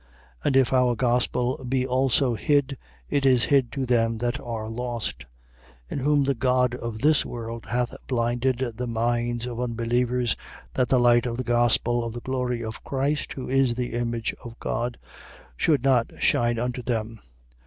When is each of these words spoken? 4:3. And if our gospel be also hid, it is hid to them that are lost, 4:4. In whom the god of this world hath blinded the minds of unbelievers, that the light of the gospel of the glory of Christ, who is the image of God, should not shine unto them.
4:3. 0.43 0.45
And 0.45 0.57
if 0.57 0.73
our 0.73 0.95
gospel 0.95 1.63
be 1.63 1.85
also 1.85 2.33
hid, 2.33 2.75
it 3.07 3.23
is 3.23 3.43
hid 3.43 3.71
to 3.73 3.85
them 3.85 4.17
that 4.17 4.39
are 4.39 4.67
lost, 4.67 5.27
4:4. 5.91 5.91
In 5.91 5.99
whom 5.99 6.23
the 6.23 6.33
god 6.33 6.73
of 6.73 7.01
this 7.01 7.23
world 7.23 7.67
hath 7.67 7.93
blinded 8.07 8.65
the 8.77 8.87
minds 8.87 9.45
of 9.45 9.59
unbelievers, 9.61 10.35
that 10.73 10.89
the 10.89 10.99
light 10.99 11.27
of 11.27 11.37
the 11.37 11.43
gospel 11.43 12.03
of 12.03 12.13
the 12.13 12.21
glory 12.21 12.63
of 12.63 12.83
Christ, 12.83 13.33
who 13.33 13.47
is 13.47 13.75
the 13.75 13.93
image 13.93 14.33
of 14.43 14.59
God, 14.59 14.97
should 15.55 15.83
not 15.83 16.09
shine 16.19 16.57
unto 16.57 16.81
them. 16.81 17.19